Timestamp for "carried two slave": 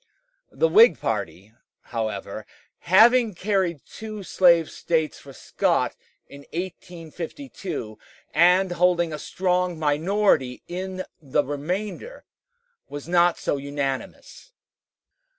3.35-4.67